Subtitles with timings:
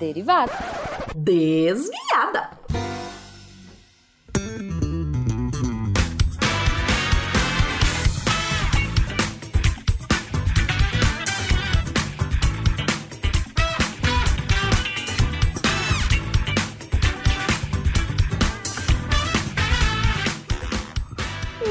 [0.00, 0.50] Derivada.
[1.14, 2.58] Desviada.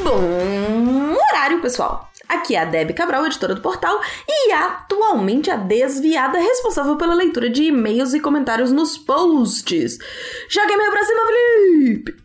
[0.03, 2.08] Bom horário, pessoal!
[2.29, 7.49] Aqui é a Debbie Cabral, editora do portal, e atualmente a desviada responsável pela leitura
[7.49, 9.97] de e-mails e comentários nos posts.
[10.47, 12.15] Joga e-mail pra cima, Felipe!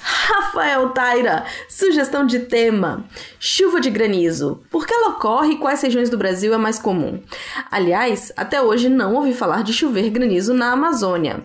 [0.00, 3.04] Rafael Taira, sugestão de tema:
[3.38, 4.62] chuva de granizo.
[4.70, 7.22] Por que ela ocorre e quais regiões do Brasil é mais comum?
[7.70, 11.44] Aliás, até hoje não ouvi falar de chover granizo na Amazônia.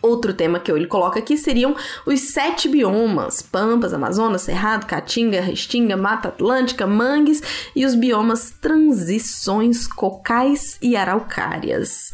[0.00, 1.74] Outro tema que ele coloca aqui seriam
[2.06, 7.42] os sete biomas: Pampas, Amazonas, Cerrado, Caatinga, Restinga, Mata Atlântica, Mangues
[7.74, 12.12] e os biomas Transições, Cocais e Araucárias.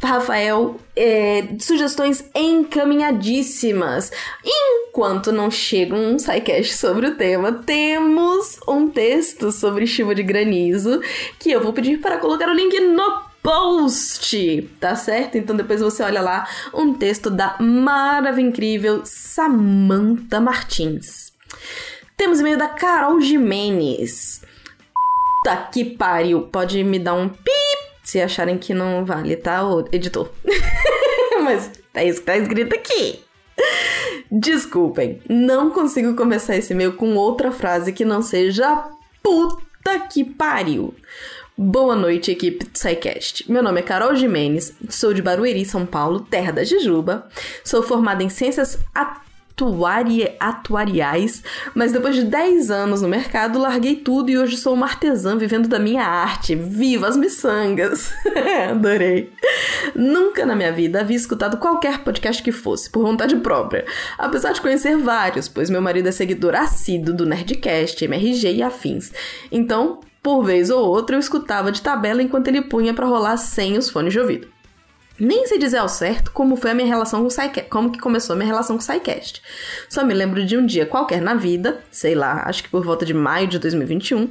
[0.00, 4.12] Rafael, é, sugestões encaminhadíssimas.
[4.44, 11.00] Enquanto não chega um sidecast sobre o tema, temos um texto sobre chuva de granizo
[11.38, 15.36] que eu vou pedir para colocar o link no post, tá certo?
[15.36, 21.32] Então depois você olha lá um texto da maravilhosa incrível Samantha Martins.
[22.16, 24.42] Temos e-mail da Carol Jimenez.
[25.44, 29.60] Tá que pariu, pode me dar um pip se acharem que não vale, tá,
[29.92, 30.30] editor?
[31.44, 33.20] Mas é isso que tá escrito aqui.
[34.30, 38.88] Desculpem, não consigo começar esse e-mail com outra frase que não seja
[39.22, 40.94] puta que pariu.
[41.60, 43.50] Boa noite, equipe do SciCast.
[43.50, 47.26] Meu nome é Carol Jimenez, sou de Barueri, São Paulo, terra da Jujuba.
[47.64, 51.42] Sou formada em Ciências atuari Atuariais,
[51.74, 55.66] mas depois de 10 anos no mercado, larguei tudo e hoje sou uma artesã vivendo
[55.66, 56.54] da minha arte.
[56.54, 58.12] Viva as miçangas!
[58.70, 59.32] Adorei!
[59.96, 63.84] Nunca na minha vida havia escutado qualquer podcast que fosse, por vontade própria,
[64.16, 69.12] apesar de conhecer vários, pois meu marido é seguidor assíduo do Nerdcast, MRG e afins.
[69.50, 73.76] Então, por vez ou outra eu escutava de tabela enquanto ele punha para rolar sem
[73.76, 74.48] os fones de ouvido.
[75.20, 77.98] Nem sei dizer ao certo como foi a minha relação com o SciCast, como que
[77.98, 79.42] começou a minha relação com o SciCast.
[79.88, 83.04] Só me lembro de um dia qualquer na vida, sei lá, acho que por volta
[83.04, 84.28] de maio de 2021,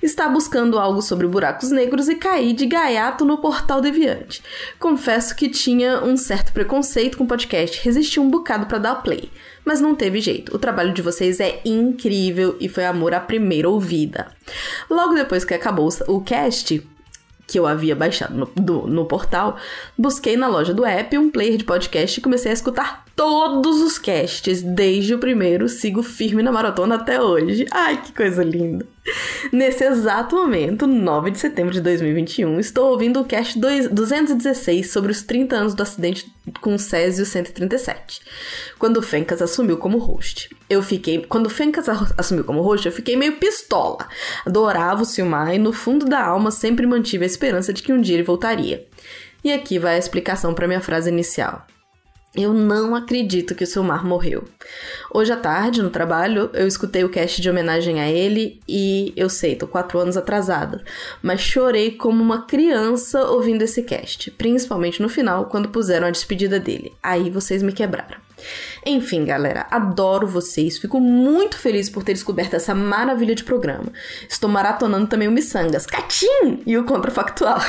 [0.00, 4.40] estar buscando algo sobre buracos negros e caí de gaiato no portal Deviante.
[4.78, 9.32] Confesso que tinha um certo preconceito com podcast, resisti um bocado para dar play
[9.68, 10.56] mas não teve jeito.
[10.56, 14.28] O trabalho de vocês é incrível e foi amor à primeira ouvida.
[14.88, 16.82] Logo depois que acabou o cast,
[17.46, 19.58] que eu havia baixado no, do, no portal,
[19.96, 23.98] busquei na loja do app um player de podcast e comecei a escutar todos os
[23.98, 27.66] casts, desde o primeiro, sigo firme na maratona até hoje.
[27.70, 28.86] Ai, que coisa linda!
[29.52, 35.22] Nesse exato momento, 9 de setembro de 2021, estou ouvindo o cast 216 sobre os
[35.22, 38.20] 30 anos do acidente com o Césio 137,
[38.78, 40.54] quando o Fencas assumiu como host.
[40.68, 41.86] Eu fiquei, quando o Fencas
[42.16, 44.06] assumiu como host, eu fiquei meio pistola.
[44.44, 48.00] Adorava o Silmar e no fundo da alma sempre mantive a esperança de que um
[48.00, 48.86] dia ele voltaria.
[49.42, 51.66] E aqui vai a explicação para minha frase inicial.
[52.40, 54.44] Eu não acredito que o Silmar morreu.
[55.12, 59.28] Hoje à tarde, no trabalho, eu escutei o cast de homenagem a ele e eu
[59.28, 60.84] sei, tô quatro anos atrasada,
[61.20, 66.60] mas chorei como uma criança ouvindo esse cast, principalmente no final, quando puseram a despedida
[66.60, 66.92] dele.
[67.02, 68.27] Aí vocês me quebraram.
[68.84, 70.78] Enfim, galera, adoro vocês.
[70.78, 73.92] Fico muito feliz por ter descoberto essa maravilha de programa.
[74.28, 77.60] Estou maratonando também o Missangas, Catim e o Contrafactual.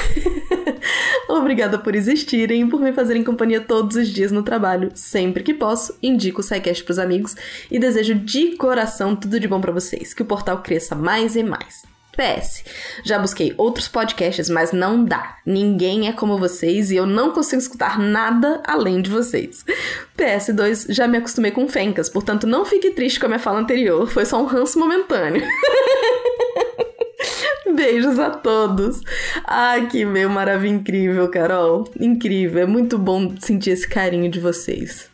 [1.30, 4.92] Obrigada por existirem e por me fazerem companhia todos os dias no trabalho.
[4.96, 7.36] Sempre que posso, indico o SciCast pros amigos
[7.70, 10.14] e desejo de coração tudo de bom para vocês.
[10.14, 11.99] Que o portal cresça mais e mais.
[12.20, 12.66] PS,
[13.02, 15.38] já busquei outros podcasts, mas não dá.
[15.46, 19.64] Ninguém é como vocês e eu não consigo escutar nada além de vocês.
[20.18, 24.06] PS2, já me acostumei com fencas, portanto não fique triste com a minha fala anterior,
[24.08, 25.48] foi só um ranço momentâneo.
[27.74, 29.00] Beijos a todos.
[29.46, 31.90] Ai, que meu maravilha incrível, Carol.
[31.98, 32.64] Incrível.
[32.64, 35.10] É muito bom sentir esse carinho de vocês.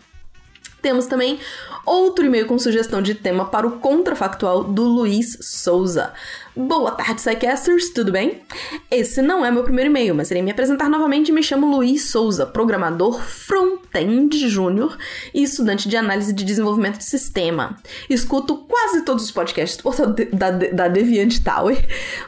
[0.82, 1.40] Temos também
[1.86, 6.14] outro e-mail com sugestão de tema para o contrafactual do Luiz Souza.
[6.58, 8.40] Boa tarde, Psycasters, tudo bem?
[8.90, 11.30] Esse não é meu primeiro e-mail, mas irei me apresentar novamente.
[11.30, 14.98] Me chamo Luiz Souza, programador front-end júnior
[15.34, 17.76] e estudante de análise de desenvolvimento de sistema.
[18.10, 19.84] Escuto quase todos os podcasts
[20.32, 21.78] da, da Deviant Tower,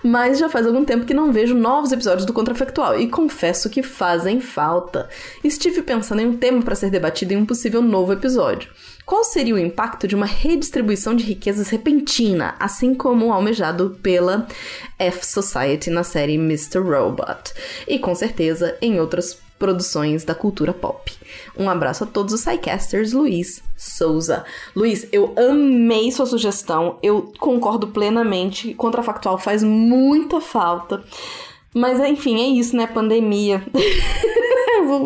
[0.04, 3.82] mas já faz algum tempo que não vejo novos episódios do Contrafactual e confesso que
[3.82, 5.08] fazem falta.
[5.42, 8.70] Estive pensando em um tema para ser debatido em um possível novo episódio.
[9.08, 14.46] Qual seria o impacto de uma redistribuição de riquezas repentina, assim como almejado pela
[15.00, 16.80] F Society na série Mr.
[16.80, 17.54] Robot?
[17.88, 21.10] E com certeza em outras produções da cultura pop.
[21.58, 24.44] Um abraço a todos os Psycasters, Luiz Souza.
[24.76, 31.02] Luiz, eu amei sua sugestão, eu concordo plenamente, contrafactual faz muita falta.
[31.74, 32.88] Mas enfim, é isso, né?
[32.88, 33.64] Pandemia.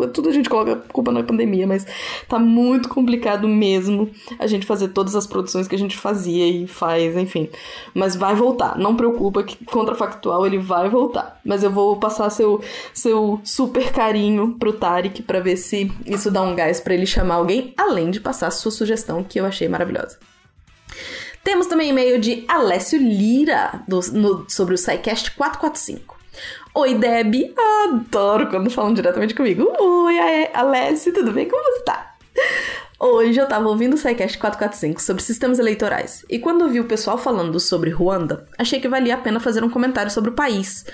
[0.08, 1.86] Tudo a gente coloca culpa na pandemia, mas
[2.28, 6.66] tá muito complicado mesmo a gente fazer todas as produções que a gente fazia e
[6.66, 7.48] faz, enfim.
[7.94, 8.78] Mas vai voltar.
[8.78, 11.40] Não preocupa que contrafactual ele vai voltar.
[11.44, 12.62] Mas eu vou passar seu,
[12.92, 17.36] seu super carinho pro Tarek para ver se isso dá um gás para ele chamar
[17.36, 20.18] alguém, além de passar sua sugestão que eu achei maravilhosa.
[21.42, 26.21] Temos também e-mail de Alessio Lira do, no, sobre o SciCast 445.
[26.74, 27.54] Oi, Deb.
[27.84, 29.70] Adoro quando falam diretamente comigo.
[29.78, 30.18] Oi,
[30.54, 31.48] Alessi, tudo bem?
[31.48, 32.14] Como você tá?
[32.98, 37.18] Hoje eu tava ouvindo o SciCast 445 sobre sistemas eleitorais, e quando vi o pessoal
[37.18, 40.86] falando sobre Ruanda, achei que valia a pena fazer um comentário sobre o país.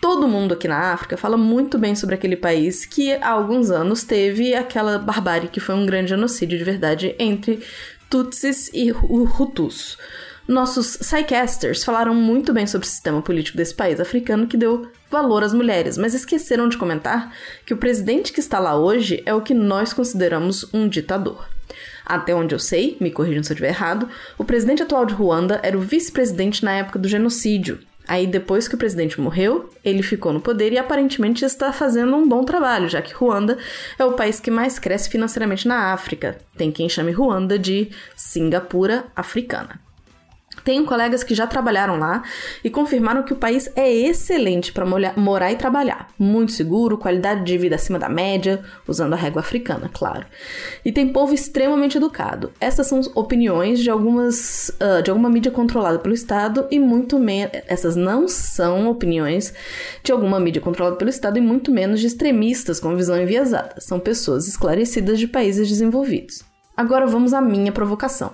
[0.00, 4.02] Todo mundo aqui na África fala muito bem sobre aquele país que há alguns anos
[4.02, 7.62] teve aquela barbárie que foi um grande genocídio de verdade entre
[8.08, 9.98] Tutsis e Hutus.
[10.46, 15.44] Nossos Psycasters falaram muito bem sobre o sistema político desse país africano que deu valor
[15.44, 17.32] às mulheres, mas esqueceram de comentar
[17.64, 21.48] que o presidente que está lá hoje é o que nós consideramos um ditador.
[22.04, 25.60] Até onde eu sei, me corrijam se eu estiver errado, o presidente atual de Ruanda
[25.62, 27.78] era o vice-presidente na época do genocídio.
[28.08, 32.28] Aí, depois que o presidente morreu, ele ficou no poder e aparentemente está fazendo um
[32.28, 33.56] bom trabalho, já que Ruanda
[33.96, 36.36] é o país que mais cresce financeiramente na África.
[36.56, 39.80] Tem quem chame Ruanda de Singapura africana.
[40.64, 42.22] Tenho colegas que já trabalharam lá
[42.62, 44.86] e confirmaram que o país é excelente para
[45.16, 46.08] morar e trabalhar.
[46.18, 50.26] Muito seguro, qualidade de vida acima da média, usando a régua africana, claro.
[50.84, 52.52] E tem povo extremamente educado.
[52.60, 57.52] Essas são opiniões de algumas uh, de alguma mídia controlada pelo Estado e muito menos.
[57.66, 59.52] Essas não são opiniões
[60.02, 63.74] de alguma mídia controlada pelo Estado e muito menos de extremistas com visão enviesada.
[63.78, 66.44] São pessoas esclarecidas de países desenvolvidos.
[66.76, 68.32] Agora vamos à minha provocação.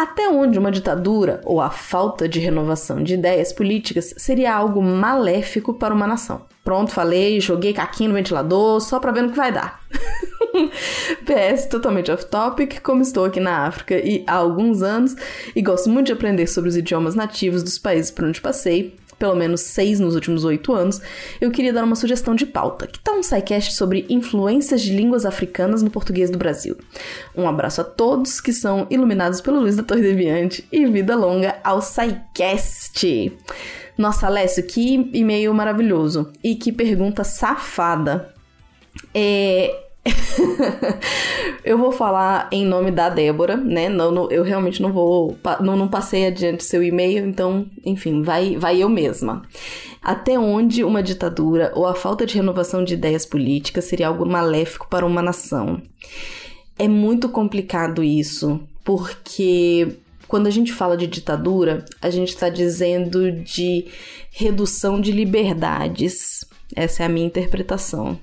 [0.00, 5.74] Até onde uma ditadura ou a falta de renovação de ideias políticas seria algo maléfico
[5.74, 6.46] para uma nação?
[6.64, 9.78] Pronto, falei, joguei caquinho no ventilador só para ver no que vai dar.
[11.26, 15.14] PS, totalmente off topic, como estou aqui na África e há alguns anos
[15.54, 19.36] e gosto muito de aprender sobre os idiomas nativos dos países por onde passei, pelo
[19.36, 21.00] menos seis nos últimos oito anos,
[21.40, 22.86] eu queria dar uma sugestão de pauta.
[22.86, 26.76] Que tal um SciCast sobre influências de línguas africanas no português do Brasil?
[27.36, 31.58] Um abraço a todos que são iluminados pelo Luiz da Torre Deviante e vida longa
[31.62, 33.36] ao SciCast!
[33.98, 38.34] Nossa, Alessio, que e-mail maravilhoso e que pergunta safada.
[39.14, 39.89] É,
[41.64, 43.88] eu vou falar em nome da Débora, né?
[43.88, 45.36] Não, não, eu realmente não vou.
[45.60, 49.42] Não, não passei adiante seu e-mail, então, enfim, vai, vai eu mesma.
[50.02, 54.88] Até onde uma ditadura ou a falta de renovação de ideias políticas seria algo maléfico
[54.88, 55.82] para uma nação?
[56.78, 63.30] É muito complicado isso, porque quando a gente fala de ditadura, a gente está dizendo
[63.30, 63.86] de
[64.30, 66.44] redução de liberdades.
[66.74, 68.18] Essa é a minha interpretação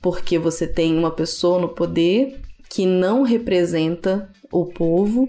[0.00, 2.40] porque você tem uma pessoa no poder
[2.70, 5.28] que não representa o povo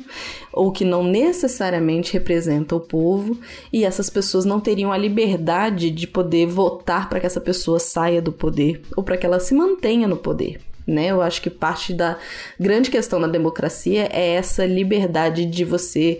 [0.54, 3.38] ou que não necessariamente representa o povo
[3.72, 8.22] e essas pessoas não teriam a liberdade de poder votar para que essa pessoa saia
[8.22, 10.62] do poder ou para que ela se mantenha no poder.
[10.88, 11.08] Né?
[11.08, 12.18] Eu acho que parte da
[12.60, 16.20] grande questão da democracia é essa liberdade de você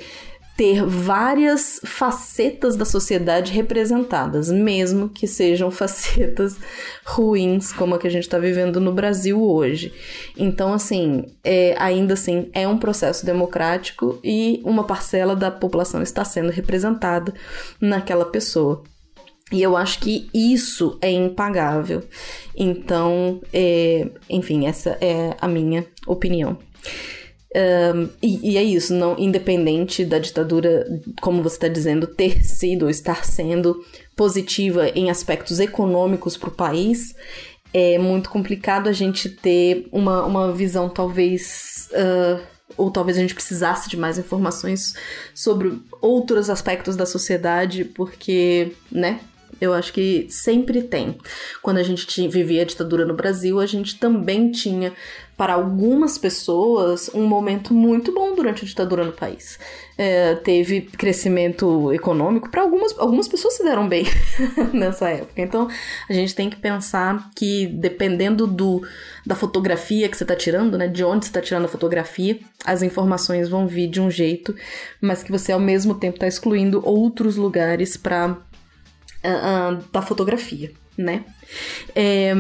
[0.60, 6.58] ter várias facetas da sociedade representadas, mesmo que sejam facetas
[7.06, 9.94] ruins, como a que a gente está vivendo no Brasil hoje.
[10.38, 16.26] Então, assim, é, ainda assim, é um processo democrático e uma parcela da população está
[16.26, 17.34] sendo representada
[17.80, 18.84] naquela pessoa.
[19.54, 22.04] E eu acho que isso é impagável.
[22.54, 26.58] Então, é, enfim, essa é a minha opinião.
[27.56, 30.86] Um, e, e, é isso, não independente da ditadura,
[31.20, 33.84] como você está dizendo, ter sido ou estar sendo
[34.16, 37.16] positiva em aspectos econômicos para o país,
[37.74, 41.90] é muito complicado a gente ter uma, uma visão talvez.
[41.92, 44.94] Uh, ou talvez a gente precisasse de mais informações
[45.34, 49.20] sobre outros aspectos da sociedade, porque, né,
[49.60, 51.18] Eu acho que sempre tem.
[51.62, 54.94] Quando a gente vivia a ditadura no Brasil, a gente também tinha,
[55.36, 59.60] para algumas pessoas, um momento muito bom durante a ditadura no país.
[59.98, 64.06] É, teve crescimento econômico, para algumas, algumas pessoas se deram bem
[64.74, 65.42] nessa época.
[65.42, 65.68] Então,
[66.10, 68.82] a gente tem que pensar que, dependendo do,
[69.26, 72.82] da fotografia que você está tirando, né, de onde você está tirando a fotografia, as
[72.82, 74.56] informações vão vir de um jeito,
[75.02, 78.38] mas que você, ao mesmo tempo, está excluindo outros lugares para
[79.24, 81.24] uh, da fotografia, né?
[81.96, 82.34] É,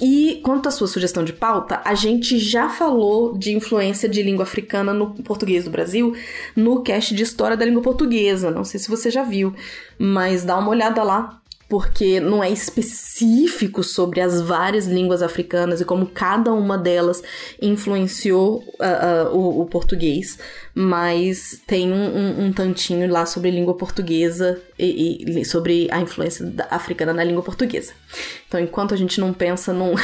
[0.00, 4.42] e quanto à sua sugestão de pauta, a gente já falou de influência de língua
[4.42, 6.14] africana no português do Brasil
[6.54, 8.50] no cast de História da Língua Portuguesa.
[8.50, 9.54] Não sei se você já viu,
[9.98, 15.84] mas dá uma olhada lá porque não é específico sobre as várias línguas africanas e
[15.84, 17.22] como cada uma delas
[17.60, 20.38] influenciou uh, uh, o, o, português,
[20.72, 27.12] mas tem um, um, tantinho lá sobre língua portuguesa e, e sobre a influência africana
[27.12, 27.92] na língua portuguesa.
[28.46, 29.94] Então, enquanto a gente não pensa num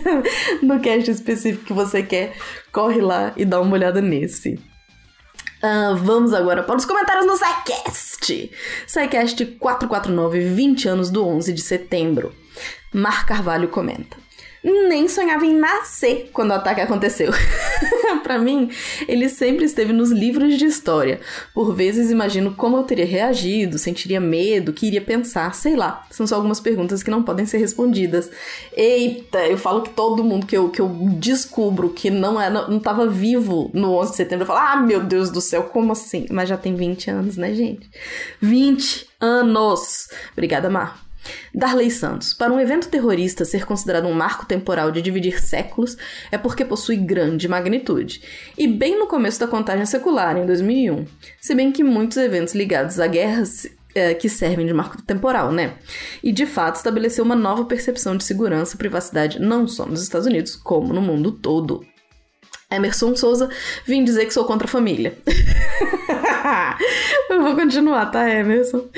[0.62, 2.36] no cast específico que você quer,
[2.70, 4.60] corre lá e dá uma olhada nesse.
[5.62, 8.50] Uh, vamos agora para os comentários no SciCast.
[8.86, 12.32] SciCast 449, 20 anos do 11 de setembro.
[12.92, 14.16] Mar Carvalho comenta
[14.62, 17.32] nem sonhava em nascer quando o ataque aconteceu.
[18.22, 18.70] para mim,
[19.06, 21.20] ele sempre esteve nos livros de história.
[21.54, 26.06] Por vezes imagino como eu teria reagido, sentiria medo, que iria pensar, sei lá.
[26.10, 28.30] São só algumas perguntas que não podem ser respondidas.
[28.76, 30.88] Eita, eu falo que todo mundo que eu, que eu
[31.18, 35.02] descubro que não, é, não, tava vivo no 11 de setembro, eu falo, ah, meu
[35.02, 36.26] Deus do céu, como assim?
[36.30, 37.88] Mas já tem 20 anos, né, gente?
[38.40, 40.08] 20 anos!
[40.32, 41.07] Obrigada, Mar.
[41.54, 42.34] Darley Santos.
[42.34, 45.96] Para um evento terrorista ser considerado um marco temporal de dividir séculos
[46.30, 48.22] é porque possui grande magnitude.
[48.56, 51.06] E bem no começo da contagem secular, em 2001.
[51.40, 55.74] Se bem que muitos eventos ligados a guerras é, que servem de marco temporal, né?
[56.22, 60.26] E de fato estabeleceu uma nova percepção de segurança e privacidade não só nos Estados
[60.26, 61.84] Unidos, como no mundo todo.
[62.70, 63.48] Emerson Souza,
[63.86, 65.16] vim dizer que sou contra a família.
[67.30, 68.88] Eu vou continuar, tá, Emerson?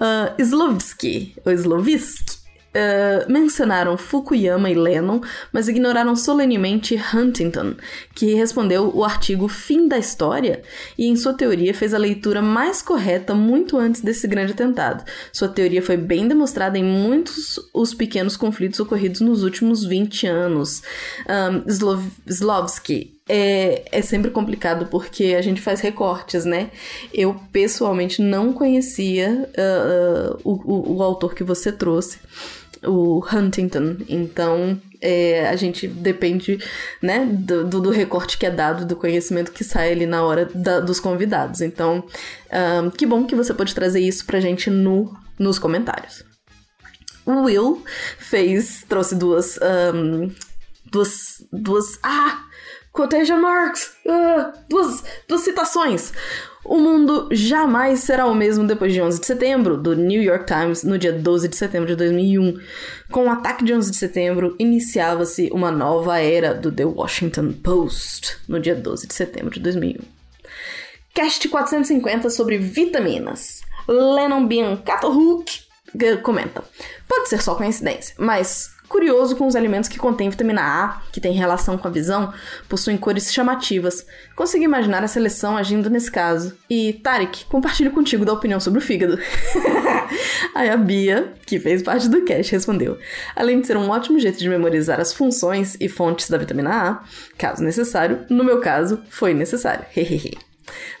[0.00, 2.40] Uh, Slovsky, ou Slovisk,
[2.70, 5.20] Uh, mencionaram Fukuyama e Lennon,
[5.52, 7.74] mas ignoraram solenemente Huntington,
[8.14, 10.62] que respondeu o artigo Fim da História
[10.96, 15.04] e, em sua teoria, fez a leitura mais correta muito antes desse grande atentado.
[15.32, 20.80] Sua teoria foi bem demonstrada em muitos os pequenos conflitos ocorridos nos últimos 20 anos.
[21.28, 26.70] Um, Slov Slovsky é, é sempre complicado porque a gente faz recortes, né?
[27.14, 32.18] Eu pessoalmente não conhecia uh, uh, o, o, o autor que você trouxe
[32.84, 33.98] o Huntington.
[34.08, 36.58] Então, é, a gente depende,
[37.00, 40.80] né, do, do, recorte que é dado, do conhecimento que sai ali na hora da,
[40.80, 41.60] dos convidados.
[41.60, 42.04] Então,
[42.82, 46.24] um, que bom que você pode trazer isso pra gente no, nos comentários.
[47.24, 47.84] O Will
[48.18, 49.56] fez, trouxe duas,
[49.94, 50.30] um,
[50.90, 52.44] duas, duas, ah,
[52.92, 56.12] quotation marks, uh, duas, duas citações.
[56.64, 60.84] O mundo jamais será o mesmo depois de 11 de setembro, do New York Times,
[60.84, 62.60] no dia 12 de setembro de 2001.
[63.10, 68.36] Com o ataque de 11 de setembro, iniciava-se uma nova era do The Washington Post,
[68.46, 70.00] no dia 12 de setembro de 2001.
[71.14, 73.62] Cast 450 sobre vitaminas.
[73.88, 75.62] Lennon Biancato Hook
[76.22, 76.62] comenta:
[77.08, 81.32] Pode ser só coincidência, mas Curioso com os alimentos que contêm vitamina A, que tem
[81.32, 82.34] relação com a visão,
[82.68, 84.04] possuem cores chamativas.
[84.34, 86.58] Consegui imaginar a seleção agindo nesse caso.
[86.68, 89.16] E, Tarek, compartilho contigo da opinião sobre o fígado.
[90.56, 92.98] Aí a Bia, que fez parte do cast, respondeu:
[93.36, 97.04] Além de ser um ótimo jeito de memorizar as funções e fontes da vitamina A,
[97.38, 99.86] caso necessário, no meu caso, foi necessário.
[99.96, 100.49] Hehehe.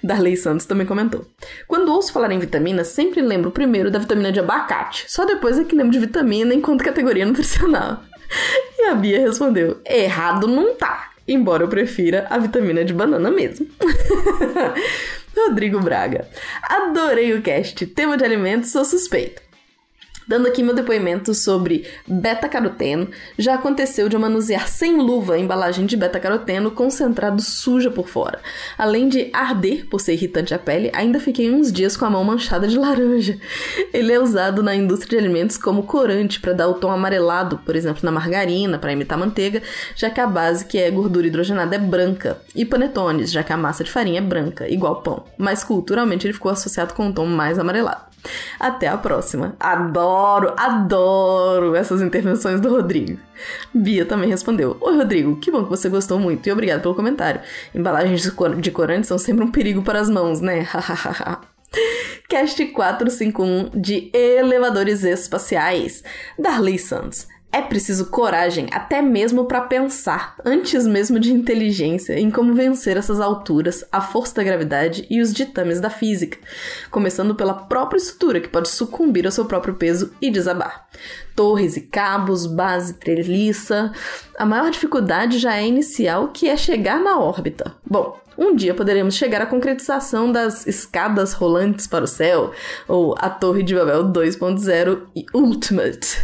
[0.02, 1.26] Darley Santos também comentou.
[1.66, 5.04] Quando ouço falar em vitamina, sempre lembro primeiro da vitamina de abacate.
[5.08, 8.02] Só depois é que lembro de vitamina enquanto categoria nutricional.
[8.78, 11.10] E a Bia respondeu: errado não tá.
[11.26, 13.66] Embora eu prefira a vitamina de banana mesmo.
[15.36, 16.28] Rodrigo Braga.
[16.62, 17.86] Adorei o cast.
[17.86, 19.42] Tema de alimentos, sou suspeito.
[20.30, 25.86] Dando aqui meu depoimento sobre beta-caroteno, já aconteceu de eu manusear sem luva a embalagem
[25.86, 28.38] de beta-caroteno concentrado suja por fora.
[28.78, 32.22] Além de arder por ser irritante à pele, ainda fiquei uns dias com a mão
[32.22, 33.36] manchada de laranja.
[33.92, 37.74] Ele é usado na indústria de alimentos como corante para dar o tom amarelado, por
[37.74, 39.60] exemplo, na margarina, para imitar manteiga,
[39.96, 43.56] já que a base, que é gordura hidrogenada, é branca, e panetones, já que a
[43.56, 45.24] massa de farinha é branca, igual pão.
[45.36, 48.09] Mas culturalmente ele ficou associado com um tom mais amarelado.
[48.58, 49.54] Até a próxima.
[49.58, 53.18] Adoro, adoro essas intervenções do Rodrigo.
[53.72, 57.40] Bia também respondeu: Oi, Rodrigo, que bom que você gostou muito e obrigado pelo comentário.
[57.74, 60.66] Embalagens de, cor de corante são sempre um perigo para as mãos, né?
[62.28, 66.02] Cast 451 de Elevadores Espaciais.
[66.38, 67.26] Darley Santos.
[67.52, 73.20] É preciso coragem, até mesmo para pensar, antes mesmo de inteligência, em como vencer essas
[73.20, 76.38] alturas, a força da gravidade e os ditames da física,
[76.92, 80.88] começando pela própria estrutura que pode sucumbir ao seu próprio peso e desabar.
[81.34, 83.92] Torres e cabos, base treliça.
[84.38, 87.74] A maior dificuldade já é inicial, que é chegar na órbita.
[87.84, 92.52] Bom, um dia poderemos chegar à concretização das escadas rolantes para o céu,
[92.88, 96.18] ou a Torre de Babel 2.0 e Ultimate.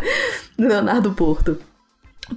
[0.58, 1.58] Leonardo Porto.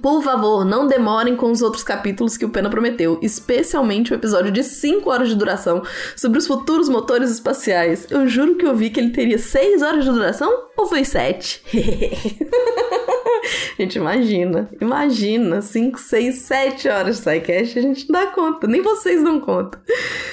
[0.02, 4.52] Por favor, não demorem com os outros capítulos que o Pena prometeu, especialmente o episódio
[4.52, 5.82] de 5 horas de duração
[6.14, 8.06] sobre os futuros motores espaciais.
[8.10, 11.62] Eu juro que eu vi que ele teria 6 horas de duração ou foi 7?
[13.78, 18.80] gente, imagina, imagina, 5, 6, 7 horas de SciCast, a gente não dá conta, nem
[18.80, 19.80] vocês dão conta.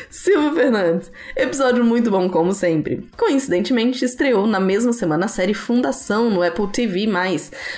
[0.10, 3.08] Silvio Fernandes, episódio muito bom como sempre.
[3.18, 7.08] Coincidentemente, estreou na mesma semana a série Fundação no Apple TV+,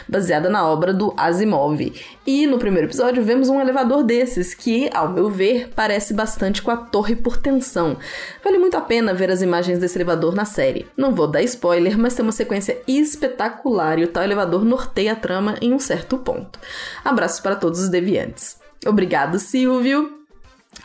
[0.07, 1.93] baseada na obra do Asimov.
[2.25, 6.71] E no primeiro episódio vemos um elevador desses, que, ao meu ver, parece bastante com
[6.71, 7.97] a Torre por Tensão.
[8.43, 10.85] Vale muito a pena ver as imagens desse elevador na série.
[10.95, 15.55] Não vou dar spoiler, mas tem uma sequência espetacular e o tal elevador norteia trama
[15.61, 16.59] em um certo ponto.
[17.03, 18.57] Abraços para todos os deviantes.
[18.85, 20.17] Obrigado, Silvio!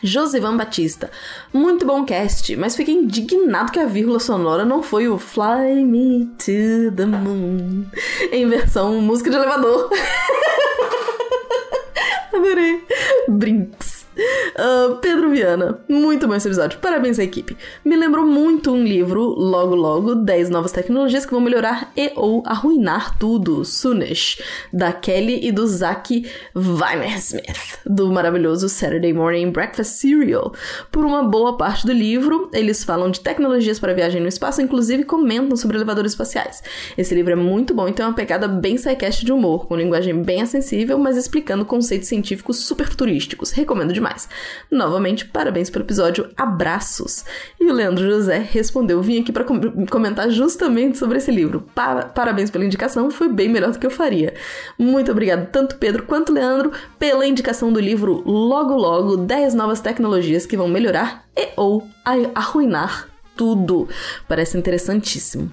[0.01, 1.11] Josivan Batista.
[1.53, 6.25] Muito bom cast, mas fiquei indignado que a vírgula sonora não foi o Fly Me
[6.37, 7.85] to the Moon
[8.31, 9.89] em versão música de elevador.
[12.33, 12.83] Adorei.
[13.27, 14.02] Brinks.
[14.15, 16.79] Uh, Pedro Viana, muito bom esse episódio.
[16.79, 17.57] Parabéns à equipe.
[17.83, 22.43] Me lembrou muito um livro, logo logo, 10 novas tecnologias que vão melhorar e ou
[22.45, 23.65] arruinar tudo.
[23.65, 24.39] Sunish,
[24.71, 30.53] da Kelly e do Zach Weimersmith, do maravilhoso Saturday Morning Breakfast Cereal.
[30.91, 35.03] Por uma boa parte do livro, eles falam de tecnologias para viagem no espaço, inclusive
[35.03, 36.61] comentam sobre elevadores espaciais.
[36.95, 40.21] Esse livro é muito bom e tem uma pegada bem sidecast de humor, com linguagem
[40.21, 43.51] bem acessível, mas explicando conceitos científicos super futurísticos.
[43.51, 44.27] Recomendo demais demais.
[44.69, 47.23] Novamente, parabéns pelo episódio, abraços.
[47.59, 51.61] E o Leandro José respondeu: vim aqui para com comentar justamente sobre esse livro.
[51.73, 54.33] Pa parabéns pela indicação, foi bem melhor do que eu faria.
[54.77, 60.45] Muito obrigado, tanto Pedro quanto Leandro, pela indicação do livro Logo Logo 10 novas tecnologias
[60.45, 61.87] que vão melhorar e ou
[62.35, 63.87] arruinar tudo.
[64.27, 65.51] Parece interessantíssimo.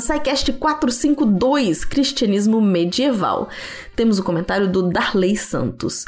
[0.00, 3.48] SciCast 452, Cristianismo Medieval
[3.98, 6.04] temos o comentário do Darley Santos.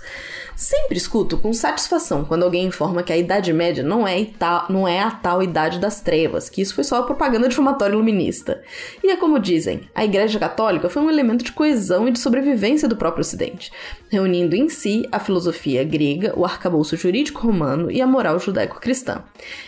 [0.55, 4.29] Sempre escuto com satisfação quando alguém informa que a Idade Média não é,
[4.68, 8.62] não é a tal Idade das Trevas, que isso foi só a propaganda difumatória iluminista.
[9.03, 12.87] E é como dizem, a Igreja Católica foi um elemento de coesão e de sobrevivência
[12.87, 13.72] do próprio Ocidente,
[14.09, 19.24] reunindo em si a filosofia grega, o arcabouço jurídico romano e a moral judaico-cristã.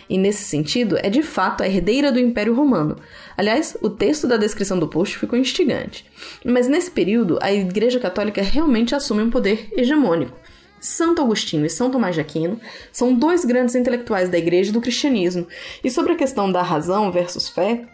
[0.08, 2.96] E nesse sentido, é de fato a herdeira do Império Romano.
[3.37, 6.04] Aliás, o texto da descrição do post ficou instigante.
[6.44, 8.12] Mas nesse período, a Igreja Católica
[8.42, 10.37] realmente assume um poder hegemônico.
[10.81, 12.61] Santo Agostinho e São Tomás de Aquino
[12.92, 15.46] são dois grandes intelectuais da Igreja e do cristianismo.
[15.83, 17.85] E sobre a questão da razão versus fé,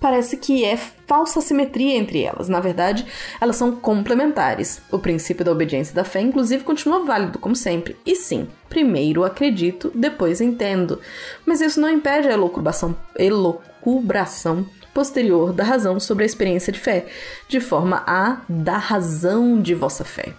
[0.00, 2.48] parece que é falsa simetria entre elas.
[2.48, 3.04] Na verdade,
[3.40, 4.82] elas são complementares.
[4.90, 7.96] O princípio da obediência da fé, inclusive, continua válido, como sempre.
[8.06, 11.00] E sim, primeiro acredito, depois entendo.
[11.44, 17.06] Mas isso não impede a elucubração, elucubração posterior da razão sobre a experiência de fé,
[17.48, 20.34] de forma a dar razão de vossa fé.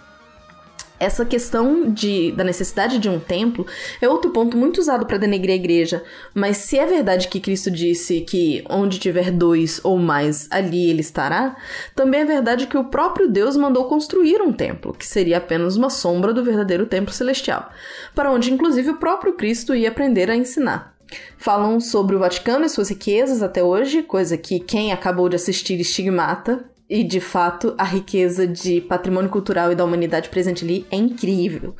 [0.98, 3.66] Essa questão de, da necessidade de um templo
[4.00, 7.68] é outro ponto muito usado para denegrir a igreja, mas se é verdade que Cristo
[7.70, 11.56] disse que onde tiver dois ou mais, ali ele estará,
[11.96, 15.90] também é verdade que o próprio Deus mandou construir um templo, que seria apenas uma
[15.90, 17.70] sombra do verdadeiro templo celestial,
[18.14, 20.93] para onde inclusive o próprio Cristo ia aprender a ensinar.
[21.38, 25.78] Falam sobre o Vaticano e suas riquezas até hoje, coisa que quem acabou de assistir
[25.80, 30.96] estigmata, e de fato, a riqueza de patrimônio cultural e da humanidade presente ali é
[30.96, 31.74] incrível.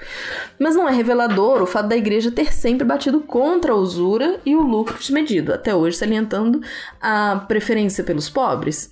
[0.59, 4.57] Mas não é revelador o fato da igreja ter sempre batido contra a usura e
[4.57, 6.63] o lucro desmedido, até hoje salientando
[7.03, 8.91] a preferência pelos pobres.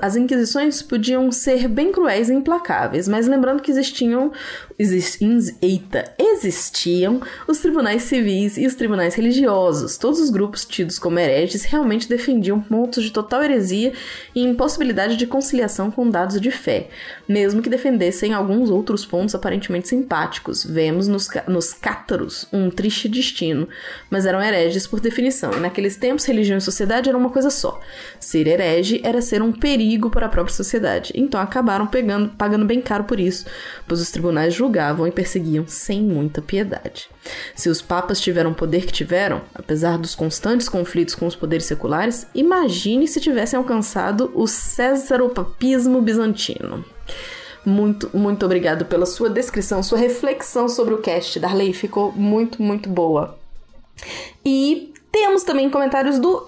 [0.00, 4.30] As inquisições podiam ser bem cruéis e implacáveis, mas lembrando que existiam,
[4.78, 5.20] exist
[5.60, 9.98] eita, existiam os tribunais civis e os tribunais religiosos.
[9.98, 13.92] Todos os grupos tidos como hereges realmente defendiam pontos de total heresia
[14.34, 16.88] e impossibilidade possibilidade de conciliação com dados de fé,
[17.26, 20.62] mesmo que defendessem alguns outros pontos aparentemente simpáticos.
[20.62, 23.66] Vemos nos, nos cátaros um triste destino,
[24.10, 27.80] mas eram hereges por definição, e naqueles tempos religião e sociedade eram uma coisa só.
[28.20, 32.82] Ser herege era ser um perigo para a própria sociedade, então acabaram pegando, pagando bem
[32.82, 33.46] caro por isso,
[33.88, 37.08] pois os tribunais julgavam e perseguiam sem muita piedade.
[37.54, 41.64] Se os papas tiveram o poder que tiveram, apesar dos constantes conflitos com os poderes
[41.64, 46.84] seculares, imagine se tivessem alcançado o césaropapismo bizantino.
[47.64, 51.72] Muito, muito obrigado pela sua descrição, sua reflexão sobre o cast, Darley.
[51.72, 53.38] Ficou muito, muito boa.
[54.44, 56.44] E temos também comentários do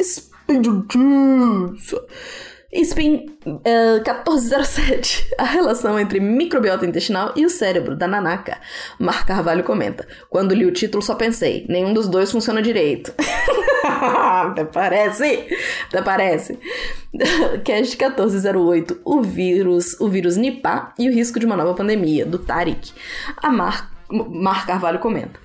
[2.73, 5.31] Spin uh, eh, 1407.
[5.39, 8.59] A relação entre microbiota intestinal e o cérebro, da Nanaka.
[8.99, 10.07] Mar Carvalho comenta.
[10.29, 13.13] Quando li o título só pensei, nenhum dos dois funciona direito.
[13.85, 15.47] Até parece.
[15.89, 16.59] Até parece.
[17.65, 19.01] Cast 1408.
[19.05, 22.93] O vírus, o vírus Nipah e o risco de uma nova pandemia, do Tarik.
[23.37, 25.41] A Mar Mar Carvalho comenta.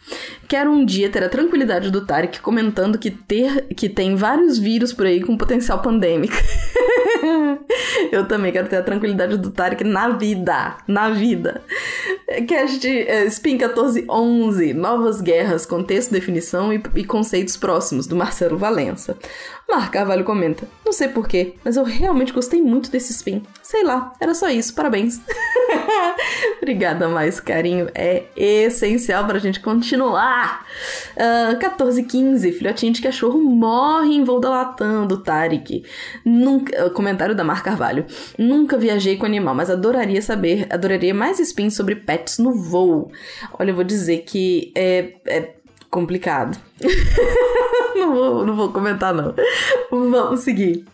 [0.47, 4.93] Quero um dia ter a tranquilidade do Tarek comentando que, ter, que tem vários vírus
[4.93, 6.35] por aí com potencial pandêmico.
[8.11, 10.77] Eu também quero ter a tranquilidade do Tarek na vida.
[10.87, 11.61] Na vida.
[12.47, 14.73] Cast uh, Spin 1411.
[14.73, 19.17] Novas guerras, contexto, definição e, e conceitos próximos, do Marcelo Valença.
[19.69, 20.67] Mar Carvalho comenta.
[20.85, 23.41] Não sei porquê, mas eu realmente gostei muito desse spin.
[23.63, 24.75] Sei lá, era só isso.
[24.75, 25.21] Parabéns.
[26.61, 27.87] Obrigada, mais carinho.
[27.95, 30.65] É essencial pra gente continuar
[31.15, 35.83] Uh, 14 15, filhotinho de cachorro morre em voo da Latam, do Tarek.
[36.25, 38.05] Nunca, comentário da Mar Carvalho.
[38.37, 41.95] Nunca viajei com animal, mas adoraria saber, adoraria mais spins sobre
[42.39, 43.11] no voo.
[43.57, 45.55] Olha, eu vou dizer que é, é
[45.89, 46.57] complicado.
[47.95, 49.33] não, vou, não vou comentar, não.
[49.89, 50.85] Vamos seguir.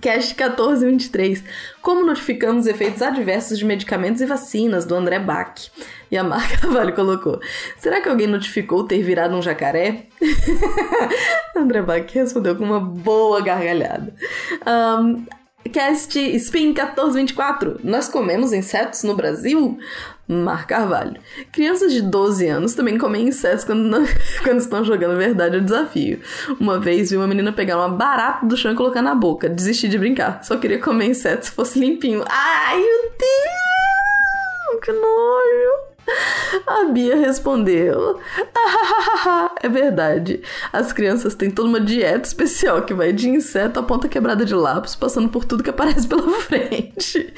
[0.00, 1.44] Cast 1423.
[1.82, 5.70] Como notificamos efeitos adversos de medicamentos e vacinas, do André Bach.
[6.10, 7.40] E a Marca Vale colocou:
[7.78, 10.06] Será que alguém notificou ter virado um jacaré?
[11.56, 14.14] André Bach respondeu com uma boa gargalhada.
[14.66, 15.26] Um,
[15.70, 17.80] Cast Spin 1424.
[17.84, 19.78] Nós comemos insetos no Brasil?
[20.26, 21.20] Mar Carvalho.
[21.50, 24.04] Crianças de 12 anos também comem insetos quando, não,
[24.42, 26.20] quando estão jogando verdade ou desafio.
[26.58, 29.48] Uma vez vi uma menina pegar uma barata do chão e colocar na boca.
[29.48, 30.42] Desisti de brincar.
[30.42, 32.24] Só queria comer inseto se fosse limpinho.
[32.28, 34.80] Ai, meu Deus!
[34.82, 35.81] Que nojo!
[36.66, 38.18] A Bia respondeu:
[39.62, 40.42] É verdade.
[40.72, 44.54] As crianças têm toda uma dieta especial que vai de inseto a ponta quebrada de
[44.54, 47.32] lápis, passando por tudo que aparece pela frente.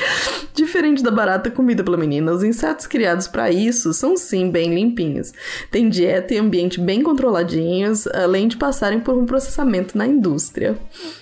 [0.52, 5.32] Diferente da barata comida pela menina, os insetos criados para isso são sim bem limpinhos.
[5.70, 10.78] Tem dieta e ambiente bem controladinhos, além de passarem por um processamento na indústria.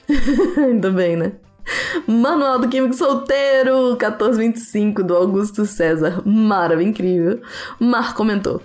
[0.57, 1.33] Ainda bem, né?
[2.07, 6.23] Manual do Químico Solteiro, 1425, do Augusto César.
[6.25, 7.41] Maravilha, incrível.
[7.79, 8.63] Mar comentou.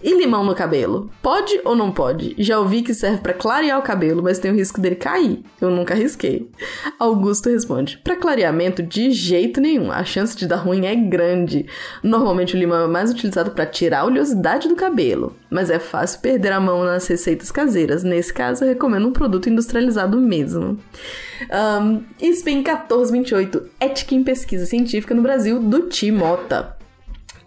[0.00, 1.10] E limão no cabelo?
[1.20, 2.34] Pode ou não pode?
[2.38, 5.42] Já ouvi que serve para clarear o cabelo, mas tem o risco dele cair.
[5.60, 6.48] Eu nunca arrisquei.
[7.00, 9.90] Augusto responde: Para clareamento, de jeito nenhum.
[9.90, 11.66] A chance de dar ruim é grande.
[12.00, 16.20] Normalmente o limão é mais utilizado para tirar a oleosidade do cabelo, mas é fácil
[16.20, 18.04] perder a mão nas receitas caseiras.
[18.04, 20.78] Nesse caso, eu recomendo um produto industrializado mesmo.
[21.50, 26.77] Um, Spin 1428, Ética em Pesquisa Científica no Brasil, do Timota.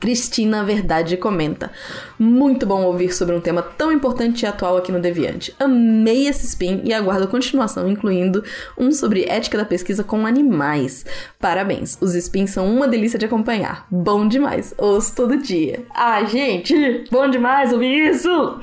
[0.02, 1.72] Cristina Verdade comenta:
[2.18, 5.54] Muito bom ouvir sobre um tema tão importante e atual aqui no Deviante.
[5.60, 8.44] Amei esse spin e aguardo a continuação, incluindo
[8.76, 11.06] um sobre ética da pesquisa com animais.
[11.40, 13.86] Parabéns, os spins são uma delícia de acompanhar.
[13.92, 15.86] Bom demais, ouço todo dia.
[15.94, 18.60] Ah, gente, bom demais ouvir isso!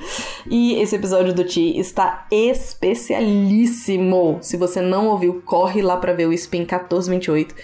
[0.51, 4.39] E esse episódio do Ti está especialíssimo.
[4.41, 7.55] Se você não ouviu, corre lá para ver o spin 1428,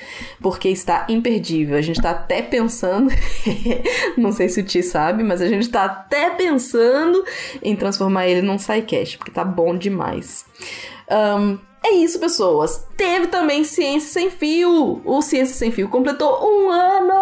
[0.41, 1.77] porque está imperdível.
[1.77, 3.11] A gente tá até pensando.
[4.17, 7.25] não sei se o Ti sabe, mas a gente tá até pensando
[7.63, 10.45] em transformar ele num sidecast, porque tá bom demais.
[11.11, 12.87] Um, é isso, pessoas.
[12.97, 15.03] Teve também Ciência Sem Fio.
[15.05, 17.15] O Ciência Sem Fio completou um ano.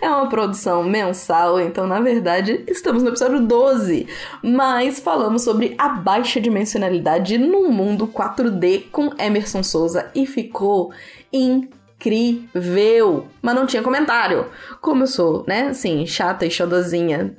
[0.00, 4.06] É uma produção mensal, então na verdade estamos no episódio 12.
[4.42, 10.92] Mas falamos sobre a baixa dimensionalidade no mundo 4D com Emerson Souza e ficou
[11.32, 13.26] incrível incrível.
[13.42, 14.46] Mas não tinha comentário.
[14.80, 17.34] Como eu sou, né, assim, chata e xodozinha.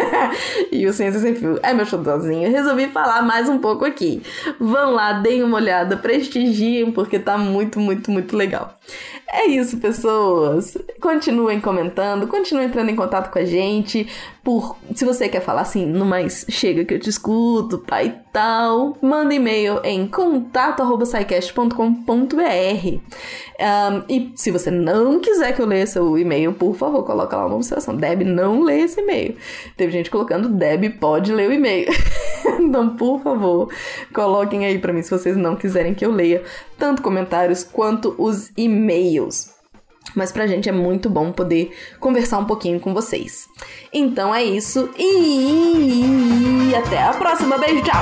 [0.72, 2.50] e o Ciência Sem Fio é meu xodozinho.
[2.50, 4.22] Resolvi falar mais um pouco aqui.
[4.58, 8.74] Vão lá, deem uma olhada, prestigiem, porque tá muito, muito, muito legal.
[9.32, 10.76] É isso, pessoas.
[11.00, 14.08] Continuem comentando, continuem entrando em contato com a gente.
[14.42, 18.96] Por, se você quer falar assim, no mais chega que eu te escuto, pai tal,
[19.02, 23.00] manda e-mail em contato@saicast.com.br.
[23.60, 27.46] Um, e se você não quiser que eu leia seu e-mail, por favor, coloca lá
[27.46, 27.96] uma observação.
[27.96, 29.36] Deb não lê esse e-mail.
[29.76, 31.88] Teve gente colocando Deb pode ler o e-mail.
[32.60, 33.68] então, por favor,
[34.14, 36.42] coloquem aí para mim se vocês não quiserem que eu leia
[36.78, 39.50] tanto comentários quanto os e-mails.
[40.14, 43.46] Mas pra gente é muito bom poder conversar um pouquinho com vocês.
[43.92, 44.88] Então é isso
[46.70, 47.58] e até a próxima.
[47.58, 48.00] Beijo, tchau!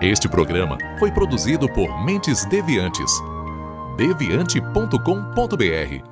[0.00, 3.12] Este programa foi produzido por Mentes Deviantes.
[3.96, 6.11] deviante.com.br